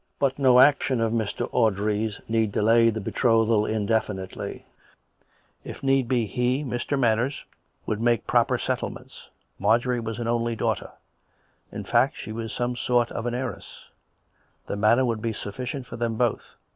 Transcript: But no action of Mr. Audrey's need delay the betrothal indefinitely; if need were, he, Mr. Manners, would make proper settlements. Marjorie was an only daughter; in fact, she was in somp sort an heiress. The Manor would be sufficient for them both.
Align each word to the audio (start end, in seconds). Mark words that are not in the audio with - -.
But 0.17 0.39
no 0.39 0.59
action 0.59 0.99
of 0.99 1.11
Mr. 1.13 1.47
Audrey's 1.51 2.19
need 2.27 2.51
delay 2.51 2.89
the 2.89 2.99
betrothal 2.99 3.67
indefinitely; 3.67 4.65
if 5.63 5.83
need 5.83 6.09
were, 6.09 6.25
he, 6.25 6.63
Mr. 6.63 6.97
Manners, 6.97 7.45
would 7.85 8.01
make 8.01 8.25
proper 8.25 8.57
settlements. 8.57 9.29
Marjorie 9.59 9.99
was 9.99 10.17
an 10.17 10.27
only 10.27 10.55
daughter; 10.55 10.89
in 11.71 11.83
fact, 11.83 12.17
she 12.17 12.31
was 12.31 12.49
in 12.59 12.65
somp 12.67 12.77
sort 12.79 13.11
an 13.11 13.35
heiress. 13.35 13.91
The 14.65 14.75
Manor 14.75 15.05
would 15.05 15.21
be 15.21 15.33
sufficient 15.33 15.85
for 15.85 15.97
them 15.97 16.15
both. 16.15 16.55